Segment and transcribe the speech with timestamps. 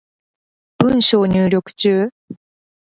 [0.79, 2.11] 文章入力中